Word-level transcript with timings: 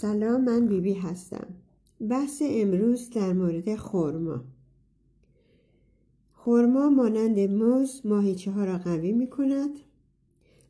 سلام 0.00 0.44
من 0.44 0.66
بیبی 0.66 0.80
بی 0.80 1.00
هستم. 1.00 1.46
بحث 2.08 2.42
امروز 2.46 3.10
در 3.10 3.32
مورد 3.32 3.76
خورما 3.76 4.44
خورما 6.32 6.90
مانند 6.90 7.38
موز 7.38 8.00
ماهیچه 8.04 8.50
ها 8.50 8.64
را 8.64 8.78
قوی 8.78 9.12
می 9.12 9.30
کند 9.30 9.70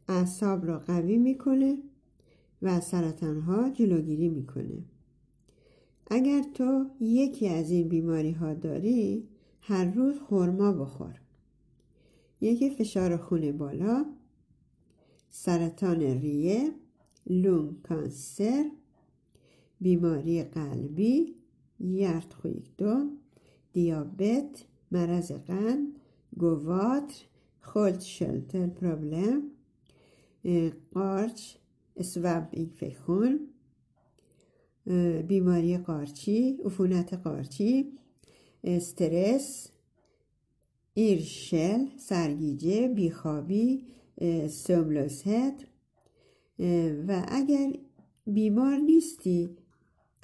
اعصاب 0.08 0.66
را 0.66 0.78
قوی 0.78 1.16
می‌کنه 1.16 1.78
و 2.62 2.80
سرطان 2.80 3.40
ها 3.40 3.70
جلوگیری 3.70 4.28
می‌کنه. 4.28 4.84
اگر 6.10 6.42
تو 6.54 6.86
یکی 7.00 7.48
از 7.48 7.70
این 7.70 7.88
بیماری 7.88 8.32
ها 8.32 8.54
داری 8.54 9.28
هر 9.60 9.84
روز 9.84 10.18
خورما 10.18 10.72
بخور. 10.72 11.20
یکی 12.40 12.70
فشار 12.70 13.16
خون 13.16 13.52
بالا 13.52 14.06
سرطان 15.30 16.00
ریه 16.00 16.70
لون 17.26 17.76
کانسر 17.82 18.70
بیماری 19.80 20.42
قلبی 20.42 21.34
دو 22.78 23.10
دیابت 23.72 24.64
مرض 24.90 25.32
قند 25.32 25.98
گواتر 26.38 27.24
خولت 27.60 28.00
شلتر 28.00 28.66
پروبلم 28.66 29.42
قارچ 30.94 31.54
اسوب 31.96 32.48
اینفکشن 32.50 33.38
بیماری 35.28 35.78
قارچی 35.78 36.58
عفونت 36.64 37.14
قارچی 37.14 37.92
استرس 38.64 39.68
ایرشل 40.94 41.86
سرگیجه 41.96 42.88
بیخوابی 42.88 43.86
سوملوست 44.48 45.26
و 47.08 47.26
اگر 47.28 47.72
بیمار 48.26 48.76
نیستی 48.76 49.56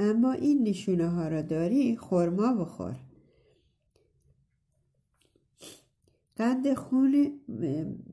اما 0.03 0.33
این 0.33 0.69
نشونه 0.69 1.09
ها 1.09 1.29
را 1.29 1.43
داری 1.43 1.97
خورما 1.97 2.55
بخور. 2.55 2.97
قند 6.37 6.75
خون 6.75 7.41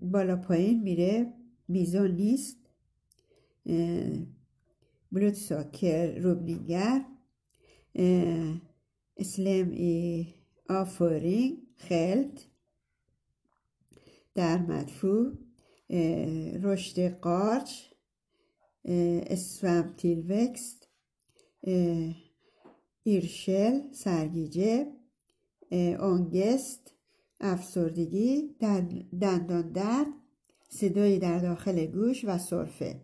بالا 0.02 0.36
پایین 0.36 0.84
میره 0.84 1.34
میزان 1.68 2.12
نیست. 2.12 2.58
بلود 5.12 5.34
ساکر 5.34 6.20
روبنیگر 6.20 7.06
اسلم 9.18 9.72
ای 9.72 10.28
آفورینگ 10.70 11.58
خلط. 11.76 12.42
در 14.36 14.58
مدفوع 14.58 15.38
رشد 16.62 17.20
قارچ 17.20 17.72
اسفم 18.86 19.94
تیلوکست 19.98 20.79
ایرشل 23.04 23.92
سرگیجه 23.92 24.88
آنگست 26.00 26.94
افسردگی 27.40 28.56
دندان 29.22 29.72
درد 29.72 30.08
صدایی 30.70 31.20
در 31.20 31.40
داخل 31.40 31.86
گوش 31.86 32.26
و 32.26 32.38
صرفه 32.38 33.02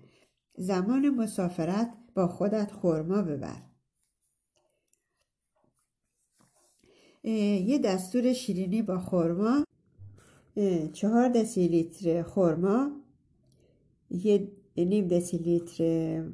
زمان 0.57 1.09
مسافرت 1.09 1.93
با 2.15 2.27
خودت 2.27 2.71
خورما 2.71 3.21
ببر. 3.21 3.61
یه 7.23 7.77
دستور 7.77 8.33
شیرینی 8.33 8.81
با 8.81 8.99
خورما 8.99 9.63
چهار 10.93 11.29
دسیلیتر 11.29 12.23
خورما 12.23 12.91
یه 14.09 14.51
نیم 14.77 15.07
دسیلیتر 15.07 16.31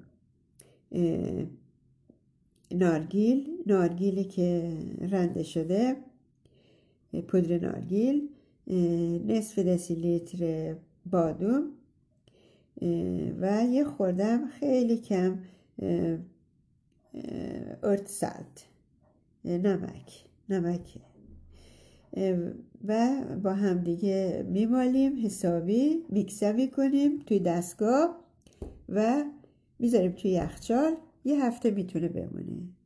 نارگیل 2.73 3.49
نارگیلی 3.67 4.23
که 4.23 4.77
رنده 5.11 5.43
شده 5.43 5.95
پودر 7.27 7.59
نارگیل 7.59 8.29
نصف 9.27 9.59
دسیلیتر 9.59 10.75
بادوم 11.05 11.63
و 13.41 13.65
یه 13.71 13.83
خوردم 13.83 14.47
خیلی 14.47 14.97
کم 14.97 15.39
ارت 17.83 18.07
سالت 18.07 18.67
نمک 19.45 20.23
نمک. 20.49 20.97
و 22.87 23.21
با 23.43 23.53
همدیگه 23.53 24.45
میمالیم 24.49 25.25
حسابی 25.25 26.05
میکسوی 26.09 26.67
کنیم 26.67 27.19
توی 27.19 27.39
دستگاه 27.39 28.19
و 28.89 29.23
می‌ذاریم 29.79 30.11
توی 30.11 30.31
یخچال. 30.31 30.97
یه 31.25 31.45
هفته 31.45 31.71
می‌تونه 31.71 32.07
بمونه. 32.09 32.80